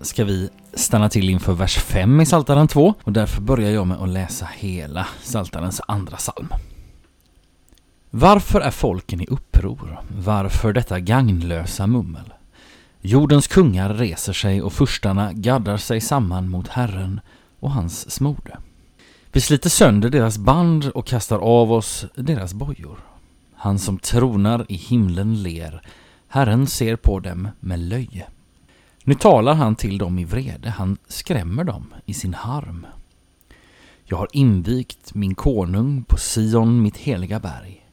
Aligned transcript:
Ska 0.00 0.24
vi 0.24 0.48
stanna 0.74 1.08
till 1.08 1.30
inför 1.30 1.52
vers 1.52 1.78
5 1.78 2.20
i 2.20 2.26
Saltaren 2.26 2.68
2 2.68 2.94
och 3.02 3.12
därför 3.12 3.42
börjar 3.42 3.70
jag 3.70 3.86
med 3.86 4.02
att 4.02 4.08
läsa 4.08 4.48
hela 4.56 5.06
Saltarens 5.22 5.80
andra 5.88 6.16
psalm. 6.16 6.48
Varför 8.10 8.60
är 8.60 8.70
folken 8.70 9.20
i 9.20 9.26
uppror? 9.26 10.00
Varför 10.18 10.72
detta 10.72 11.00
gagnlösa 11.00 11.86
mummel? 11.86 12.32
Jordens 13.00 13.46
kungar 13.46 13.94
reser 13.94 14.32
sig 14.32 14.62
och 14.62 14.72
furstarna 14.72 15.32
gaddar 15.32 15.76
sig 15.76 16.00
samman 16.00 16.48
mot 16.48 16.68
Herren 16.68 17.20
och 17.60 17.70
hans 17.70 18.10
smorde. 18.10 18.58
Vi 19.32 19.40
sliter 19.40 19.70
sönder 19.70 20.10
deras 20.10 20.38
band 20.38 20.88
och 20.94 21.06
kastar 21.06 21.38
av 21.38 21.72
oss 21.72 22.06
deras 22.14 22.54
bojor. 22.54 22.98
Han 23.54 23.78
som 23.78 23.98
tronar 23.98 24.66
i 24.68 24.74
himlen 24.74 25.42
ler, 25.42 25.82
Herren 26.28 26.66
ser 26.66 26.96
på 26.96 27.20
dem 27.20 27.48
med 27.60 27.78
löje. 27.78 28.26
Nu 29.04 29.14
talar 29.14 29.54
han 29.54 29.76
till 29.76 29.98
dem 29.98 30.18
i 30.18 30.24
vrede, 30.24 30.70
han 30.70 30.96
skrämmer 31.08 31.64
dem 31.64 31.94
i 32.06 32.14
sin 32.14 32.34
harm. 32.34 32.86
Jag 34.04 34.16
har 34.16 34.28
invigt 34.32 35.14
min 35.14 35.34
konung 35.34 36.04
på 36.04 36.16
Sion, 36.16 36.82
mitt 36.82 36.96
heliga 36.96 37.40
berg. 37.40 37.86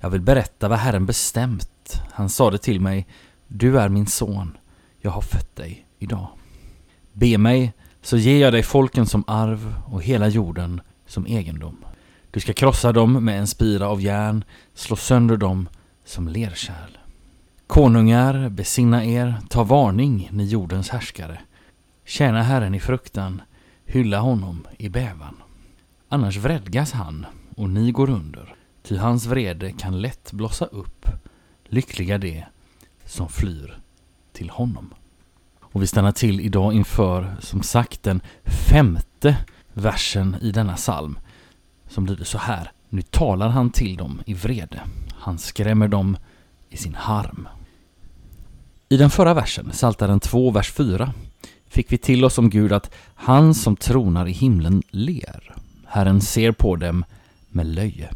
Jag 0.00 0.10
vill 0.10 0.20
berätta 0.20 0.68
vad 0.68 0.78
Herren 0.78 1.06
bestämt. 1.06 2.02
Han 2.12 2.28
sade 2.28 2.58
till 2.58 2.80
mig, 2.80 3.06
du 3.48 3.78
är 3.80 3.88
min 3.88 4.06
son, 4.06 4.56
jag 5.00 5.10
har 5.10 5.20
fött 5.20 5.56
dig 5.56 5.86
idag. 5.98 6.28
Be 7.12 7.38
mig, 7.38 7.72
så 8.02 8.16
ger 8.16 8.40
jag 8.40 8.52
dig 8.52 8.62
folken 8.62 9.06
som 9.06 9.24
arv 9.26 9.74
och 9.86 10.02
hela 10.02 10.28
jorden 10.28 10.80
som 11.06 11.26
egendom. 11.26 11.84
Du 12.30 12.40
ska 12.40 12.52
krossa 12.52 12.92
dem 12.92 13.24
med 13.24 13.38
en 13.38 13.46
spira 13.46 13.88
av 13.88 14.00
järn, 14.00 14.44
slå 14.74 14.96
sönder 14.96 15.36
dem 15.36 15.68
som 16.04 16.28
lerkärl. 16.28 17.01
Konungar, 17.72 18.48
besinna 18.48 19.04
er, 19.04 19.34
ta 19.48 19.62
varning, 19.62 20.28
ni 20.32 20.44
jordens 20.44 20.90
härskare. 20.90 21.40
Tjäna 22.04 22.42
Herren 22.42 22.74
i 22.74 22.80
fruktan, 22.80 23.42
hylla 23.86 24.20
honom 24.20 24.66
i 24.78 24.88
bävan. 24.88 25.36
Annars 26.08 26.36
vredgas 26.36 26.92
han, 26.92 27.26
och 27.56 27.70
ni 27.70 27.90
går 27.92 28.10
under, 28.10 28.54
ty 28.82 28.96
hans 28.96 29.26
vrede 29.26 29.72
kan 29.72 30.00
lätt 30.00 30.32
blossa 30.32 30.64
upp. 30.64 31.06
Lyckliga 31.64 32.18
de 32.18 32.44
som 33.04 33.28
flyr 33.28 33.78
till 34.32 34.50
honom. 34.50 34.94
Och 35.60 35.82
vi 35.82 35.86
stannar 35.86 36.12
till 36.12 36.40
idag 36.40 36.72
inför, 36.72 37.36
som 37.40 37.62
sagt, 37.62 38.02
den 38.02 38.20
femte 38.44 39.36
versen 39.72 40.36
i 40.40 40.52
denna 40.52 40.74
psalm, 40.74 41.18
som 41.88 42.06
lyder 42.06 42.24
så 42.24 42.38
här. 42.38 42.72
Nu 42.88 43.02
talar 43.02 43.48
han 43.48 43.70
till 43.70 43.96
dem 43.96 44.22
i 44.26 44.34
vrede. 44.34 44.80
Han 45.14 45.38
skrämmer 45.38 45.88
dem 45.88 46.16
i 46.68 46.76
sin 46.76 46.94
harm. 46.94 47.48
I 48.92 48.96
den 48.96 49.10
förra 49.10 49.34
versen, 49.34 49.72
Saltaren 49.72 50.20
2, 50.20 50.50
vers 50.50 50.72
4, 50.72 51.12
fick 51.68 51.92
vi 51.92 51.98
till 51.98 52.24
oss 52.24 52.38
om 52.38 52.50
Gud 52.50 52.72
att 52.72 52.90
han 53.14 53.54
som 53.54 53.76
tronar 53.76 54.26
i 54.28 54.32
himlen 54.32 54.82
ler. 54.90 55.54
Herren 55.86 56.20
ser 56.20 56.52
på 56.52 56.76
dem 56.76 57.04
med 57.48 57.66
löje. 57.66 58.10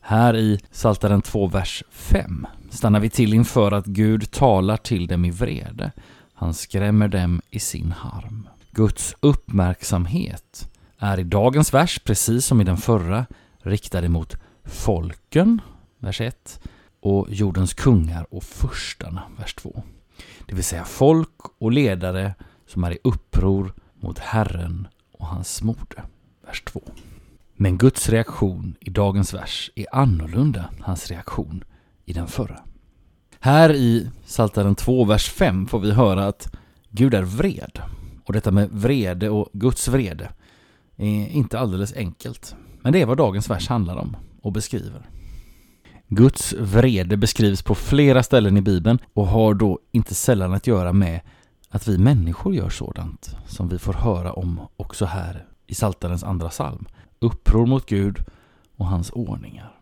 Här 0.00 0.36
i 0.36 0.60
Saltaren 0.70 1.22
2, 1.22 1.46
vers 1.46 1.82
5 1.90 2.46
stannar 2.70 3.00
vi 3.00 3.10
till 3.10 3.34
inför 3.34 3.72
att 3.72 3.86
Gud 3.86 4.30
talar 4.30 4.76
till 4.76 5.06
dem 5.06 5.24
i 5.24 5.30
vrede. 5.30 5.90
Han 6.34 6.54
skrämmer 6.54 7.08
dem 7.08 7.42
i 7.50 7.58
sin 7.58 7.92
harm. 7.92 8.48
Guds 8.70 9.14
uppmärksamhet 9.20 10.68
är 10.98 11.20
i 11.20 11.24
dagens 11.24 11.74
vers, 11.74 12.00
precis 12.04 12.46
som 12.46 12.60
i 12.60 12.64
den 12.64 12.76
förra, 12.76 13.26
riktad 13.62 14.08
mot 14.08 14.36
folken, 14.64 15.60
vers 15.98 16.20
1, 16.20 16.60
och 17.06 17.26
jordens 17.30 17.74
kungar 17.74 18.26
och 18.30 18.42
furstarna, 18.42 19.22
vers 19.38 19.54
2. 19.54 19.82
Det 20.46 20.54
vill 20.54 20.64
säga 20.64 20.84
folk 20.84 21.38
och 21.58 21.72
ledare 21.72 22.34
som 22.66 22.84
är 22.84 22.90
i 22.90 22.98
uppror 23.04 23.74
mot 24.00 24.18
Herren 24.18 24.88
och 25.12 25.26
hans 25.26 25.54
smorde, 25.54 26.02
vers 26.46 26.62
2. 26.66 26.82
Men 27.54 27.78
Guds 27.78 28.08
reaktion 28.08 28.74
i 28.80 28.90
dagens 28.90 29.34
vers 29.34 29.70
är 29.74 29.86
annorlunda 29.92 30.64
hans 30.80 31.10
reaktion 31.10 31.64
i 32.04 32.12
den 32.12 32.26
förra. 32.26 32.60
Här 33.40 33.74
i 33.74 34.10
Psaltaren 34.26 34.74
2, 34.74 35.04
vers 35.04 35.30
5 35.30 35.66
får 35.66 35.80
vi 35.80 35.92
höra 35.92 36.26
att 36.26 36.54
Gud 36.90 37.14
är 37.14 37.22
vred. 37.22 37.80
Och 38.24 38.32
detta 38.32 38.50
med 38.50 38.70
vrede 38.70 39.30
och 39.30 39.48
Guds 39.52 39.88
vrede, 39.88 40.30
är 40.96 41.28
inte 41.28 41.58
alldeles 41.58 41.92
enkelt. 41.92 42.56
Men 42.82 42.92
det 42.92 43.02
är 43.02 43.06
vad 43.06 43.18
dagens 43.18 43.50
vers 43.50 43.68
handlar 43.68 43.96
om 43.96 44.16
och 44.42 44.52
beskriver. 44.52 45.10
Guds 46.08 46.52
vrede 46.52 47.16
beskrivs 47.16 47.62
på 47.62 47.74
flera 47.74 48.22
ställen 48.22 48.56
i 48.56 48.60
Bibeln 48.60 48.98
och 49.14 49.26
har 49.26 49.54
då 49.54 49.78
inte 49.92 50.14
sällan 50.14 50.52
att 50.52 50.66
göra 50.66 50.92
med 50.92 51.20
att 51.68 51.88
vi 51.88 51.98
människor 51.98 52.54
gör 52.54 52.70
sådant 52.70 53.36
som 53.46 53.68
vi 53.68 53.78
får 53.78 53.92
höra 53.92 54.32
om 54.32 54.60
också 54.76 55.04
här 55.04 55.44
i 55.66 55.74
Saltarens 55.74 56.24
andra 56.24 56.48
psalm. 56.48 56.86
Uppror 57.18 57.66
mot 57.66 57.86
Gud 57.86 58.24
och 58.76 58.86
hans 58.86 59.10
ordningar. 59.10 59.72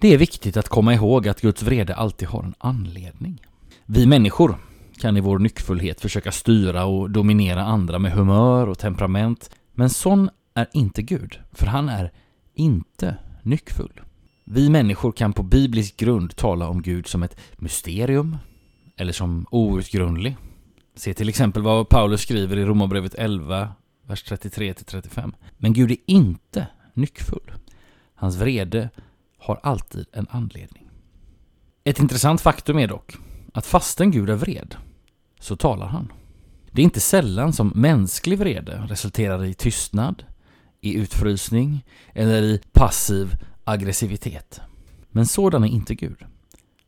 Det 0.00 0.14
är 0.14 0.18
viktigt 0.18 0.56
att 0.56 0.68
komma 0.68 0.94
ihåg 0.94 1.28
att 1.28 1.40
Guds 1.40 1.62
vrede 1.62 1.94
alltid 1.94 2.28
har 2.28 2.42
en 2.42 2.54
anledning. 2.58 3.46
Vi 3.86 4.06
människor 4.06 4.56
kan 5.00 5.16
i 5.16 5.20
vår 5.20 5.38
nyckfullhet 5.38 6.00
försöka 6.00 6.32
styra 6.32 6.84
och 6.84 7.10
dominera 7.10 7.62
andra 7.62 7.98
med 7.98 8.12
humör 8.12 8.66
och 8.66 8.78
temperament, 8.78 9.50
men 9.72 9.90
sån 9.90 10.30
är 10.54 10.68
inte 10.72 11.02
Gud, 11.02 11.38
för 11.52 11.66
han 11.66 11.88
är 11.88 12.12
inte 12.54 13.16
nyckfull. 13.42 14.00
Vi 14.44 14.70
människor 14.70 15.12
kan 15.12 15.32
på 15.32 15.42
biblisk 15.42 15.96
grund 15.96 16.36
tala 16.36 16.68
om 16.68 16.82
Gud 16.82 17.06
som 17.06 17.22
ett 17.22 17.40
mysterium 17.56 18.38
eller 18.96 19.12
som 19.12 19.46
outgrundlig. 19.50 20.36
Se 20.94 21.14
till 21.14 21.28
exempel 21.28 21.62
vad 21.62 21.88
Paulus 21.88 22.20
skriver 22.20 22.56
i 22.56 22.64
Romarbrevet 22.64 23.14
11, 23.14 23.72
vers 24.06 24.24
33-35. 24.24 25.32
Men 25.58 25.72
Gud 25.72 25.90
är 25.90 25.96
inte 26.06 26.66
nyckfull. 26.94 27.52
Hans 28.14 28.36
vrede 28.36 28.90
har 29.38 29.60
alltid 29.62 30.06
en 30.12 30.26
anledning. 30.30 30.88
Ett 31.84 31.98
intressant 31.98 32.40
faktum 32.40 32.78
är 32.78 32.88
dock 32.88 33.16
att 33.54 33.66
fastän 33.66 34.10
Gud 34.10 34.30
är 34.30 34.34
vred 34.34 34.76
så 35.40 35.56
talar 35.56 35.86
han. 35.86 36.12
Det 36.70 36.82
är 36.82 36.84
inte 36.84 37.00
sällan 37.00 37.52
som 37.52 37.72
mänsklig 37.74 38.38
vrede 38.38 38.86
resulterar 38.88 39.44
i 39.44 39.54
tystnad, 39.54 40.24
i 40.80 40.94
utfrysning 40.94 41.84
eller 42.14 42.42
i 42.42 42.60
passiv 42.72 43.36
aggressivitet. 43.64 44.60
Men 45.08 45.26
sådan 45.26 45.64
är 45.64 45.68
inte 45.68 45.94
Gud. 45.94 46.24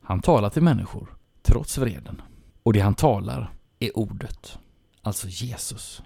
Han 0.00 0.20
talar 0.20 0.50
till 0.50 0.62
människor 0.62 1.08
trots 1.42 1.78
vreden. 1.78 2.22
Och 2.62 2.72
det 2.72 2.80
han 2.80 2.94
talar 2.94 3.52
är 3.78 3.98
ordet, 3.98 4.58
alltså 5.02 5.28
Jesus. 5.28 6.02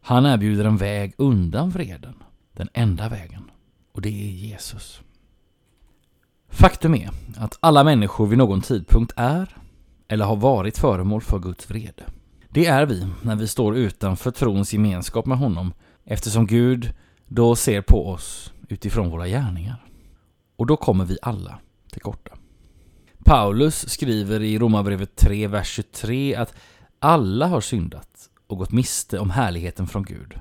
Han 0.00 0.26
erbjuder 0.26 0.64
en 0.64 0.76
väg 0.76 1.14
undan 1.18 1.70
vreden, 1.70 2.14
den 2.52 2.68
enda 2.72 3.08
vägen. 3.08 3.50
Och 3.92 4.02
det 4.02 4.08
är 4.08 4.30
Jesus. 4.30 5.00
Faktum 6.48 6.94
är 6.94 7.10
att 7.36 7.58
alla 7.60 7.84
människor 7.84 8.26
vid 8.26 8.38
någon 8.38 8.60
tidpunkt 8.60 9.12
är 9.16 9.56
eller 10.08 10.24
har 10.24 10.36
varit 10.36 10.78
föremål 10.78 11.20
för 11.20 11.38
Guds 11.38 11.70
vrede. 11.70 12.04
Det 12.48 12.66
är 12.66 12.86
vi 12.86 13.06
när 13.22 13.36
vi 13.36 13.48
står 13.48 13.76
utanför 13.76 14.30
trons 14.30 14.72
gemenskap 14.72 15.26
med 15.26 15.38
honom 15.38 15.72
eftersom 16.04 16.46
Gud 16.46 16.94
då 17.26 17.56
ser 17.56 17.82
på 17.82 18.08
oss 18.08 18.52
utifrån 18.68 19.10
våra 19.10 19.28
gärningar. 19.28 19.84
Och 20.56 20.66
då 20.66 20.76
kommer 20.76 21.04
vi 21.04 21.18
alla 21.22 21.58
till 21.92 22.02
korta. 22.02 22.36
Paulus 23.24 23.88
skriver 23.88 24.42
i 24.42 24.58
Romarbrevet 24.58 25.16
3, 25.16 25.46
vers 25.46 25.68
23 25.68 26.34
att 26.34 26.54
alla 26.98 27.46
har 27.46 27.60
syndat 27.60 28.30
och 28.46 28.58
gått 28.58 28.72
miste 28.72 29.18
om 29.18 29.30
härligheten 29.30 29.86
från 29.86 30.02
Gud. 30.02 30.40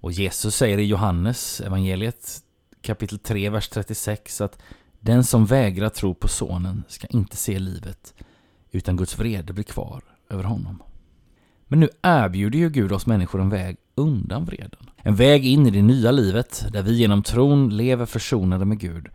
Och 0.00 0.12
Jesus 0.12 0.56
säger 0.56 0.78
i 0.78 0.84
Johannes 0.84 1.60
evangeliet 1.60 2.42
kapitel 2.82 3.18
3, 3.18 3.50
vers 3.50 3.68
36 3.68 4.40
att 4.40 4.58
den 5.00 5.24
som 5.24 5.46
vägrar 5.46 5.88
tro 5.88 6.14
på 6.14 6.28
sonen 6.28 6.84
ska 6.88 7.06
inte 7.06 7.36
se 7.36 7.58
livet 7.58 8.14
utan 8.70 8.96
Guds 8.96 9.18
vrede 9.18 9.52
blir 9.52 9.64
kvar 9.64 10.02
över 10.30 10.44
honom. 10.44 10.82
Men 11.66 11.80
nu 11.80 11.88
erbjuder 12.02 12.58
ju 12.58 12.70
Gud 12.70 12.92
oss 12.92 13.06
människor 13.06 13.40
en 13.40 13.50
väg 13.50 13.76
undan 13.94 14.44
vreden. 14.44 14.90
En 15.06 15.14
väg 15.14 15.46
in 15.46 15.66
i 15.66 15.70
det 15.70 15.82
nya 15.82 16.10
livet 16.10 16.66
där 16.72 16.82
vi 16.82 16.94
genom 16.94 17.22
tron 17.22 17.76
lever 17.76 18.06
försonade 18.06 18.64
med 18.64 18.78
Gud 18.78 19.08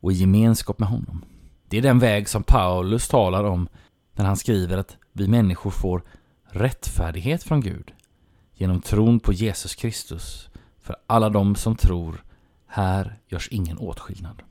och 0.00 0.12
i 0.12 0.14
gemenskap 0.14 0.78
med 0.78 0.88
honom. 0.88 1.24
Det 1.68 1.78
är 1.78 1.82
den 1.82 1.98
väg 1.98 2.28
som 2.28 2.42
Paulus 2.42 3.08
talar 3.08 3.44
om 3.44 3.68
när 4.14 4.24
han 4.24 4.36
skriver 4.36 4.78
att 4.78 4.96
vi 5.12 5.28
människor 5.28 5.70
får 5.70 6.02
rättfärdighet 6.44 7.42
från 7.42 7.60
Gud 7.60 7.92
genom 8.54 8.80
tron 8.80 9.20
på 9.20 9.32
Jesus 9.32 9.74
Kristus. 9.74 10.48
För 10.80 10.96
alla 11.06 11.28
de 11.28 11.54
som 11.54 11.76
tror, 11.76 12.24
här 12.66 13.18
görs 13.28 13.48
ingen 13.50 13.78
åtskillnad. 13.78 14.42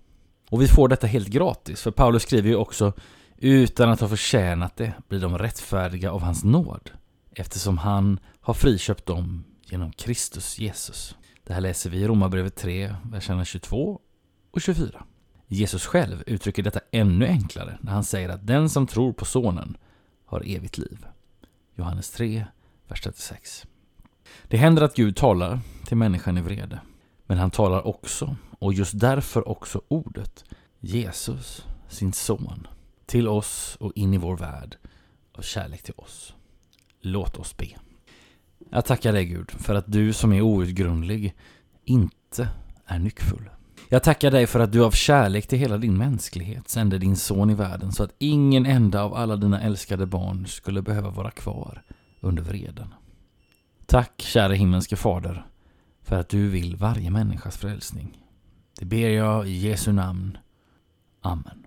Och 0.50 0.62
vi 0.62 0.68
får 0.68 0.88
detta 0.88 1.08
helt 1.08 1.28
gratis, 1.28 1.82
för 1.82 1.92
Paulus 1.92 2.24
skriver 2.24 2.50
ju 2.50 2.56
också 2.56 2.94
utan 3.38 3.90
att 3.90 4.02
ha 4.02 4.08
förtjänat 4.08 4.76
det 4.76 4.94
blir 5.08 5.20
de 5.20 5.38
rättfärdiga 5.38 6.12
av 6.12 6.22
hans 6.22 6.44
nåd 6.44 6.90
eftersom 7.32 7.78
han 7.78 8.20
har 8.42 8.54
friköpt 8.54 9.06
dem 9.06 9.44
genom 9.72 9.92
Kristus 9.92 10.60
Jesus. 10.60 11.16
Det 11.44 11.54
här 11.54 11.62
läser 11.62 11.90
vi 11.90 11.98
i 11.98 12.08
Romarbrevet 12.08 12.56
3, 12.56 12.96
verserna 13.04 13.46
22 13.46 14.02
och 14.52 14.62
24. 14.62 15.06
Jesus 15.48 15.86
själv 15.86 16.24
uttrycker 16.28 16.64
detta 16.64 16.80
ännu 16.92 17.28
enklare 17.28 17.78
när 17.82 17.92
han 17.92 18.04
säger 18.04 18.30
att 18.30 18.48
den 18.48 18.70
som 18.70 18.88
tror 18.88 19.14
på 19.14 19.26
Sonen 19.26 19.78
har 20.26 20.44
evigt 20.46 20.78
liv. 20.78 21.06
Johannes 21.76 22.12
3, 22.12 22.46
vers 22.88 23.02
36. 23.02 23.66
Det 24.48 24.58
händer 24.58 24.82
att 24.82 24.96
Gud 24.96 25.16
talar 25.16 25.60
till 25.86 25.98
människan 25.98 26.38
i 26.38 26.42
vrede, 26.42 26.80
men 27.26 27.38
han 27.38 27.52
talar 27.52 27.88
också, 27.88 28.36
och 28.60 28.74
just 28.74 29.00
därför 29.00 29.48
också 29.48 29.82
ordet, 29.88 30.46
Jesus, 30.80 31.66
sin 31.90 32.14
son, 32.14 32.68
till 33.06 33.28
oss 33.28 33.78
och 33.80 33.92
in 33.96 34.14
i 34.14 34.18
vår 34.18 34.38
värld 34.38 34.78
av 35.34 35.42
kärlek 35.42 35.84
till 35.84 35.94
oss. 35.98 36.34
Låt 37.02 37.38
oss 37.38 37.58
be. 37.58 37.68
Jag 38.70 38.86
tackar 38.86 39.14
dig 39.14 39.26
Gud 39.26 39.52
för 39.52 39.76
att 39.76 39.92
du 39.92 40.14
som 40.14 40.34
är 40.34 40.42
outgrundlig 40.42 41.36
inte 41.86 42.50
är 42.86 43.00
nyckfull. 43.00 43.50
Jag 43.90 44.04
tackar 44.04 44.32
dig 44.32 44.48
för 44.48 44.60
att 44.60 44.72
du 44.72 44.84
av 44.84 44.92
kärlek 44.92 45.48
till 45.48 45.60
hela 45.60 45.78
din 45.78 45.98
mänsklighet 45.98 46.70
sände 46.70 46.98
din 46.98 47.16
son 47.16 47.50
i 47.50 47.54
världen 47.54 47.92
så 47.92 48.04
att 48.04 48.16
ingen 48.18 48.66
enda 48.66 49.04
av 49.04 49.14
alla 49.14 49.36
dina 49.36 49.62
älskade 49.62 50.06
barn 50.06 50.48
skulle 50.48 50.82
behöva 50.82 51.10
vara 51.10 51.32
kvar 51.32 51.84
under 52.20 52.44
vreden. 52.44 52.94
Tack, 53.86 54.14
käre 54.18 54.56
himmelske 54.56 54.96
Fader, 54.96 55.46
för 56.04 56.16
att 56.16 56.30
du 56.30 56.50
vill 56.50 56.76
varje 56.76 57.12
människas 57.12 57.58
frälsning. 57.58 58.24
Det 58.80 58.86
ber 58.86 59.10
jag 59.10 59.48
i 59.48 59.52
Jesu 59.52 59.92
namn. 59.92 60.38
Amen. 61.22 61.67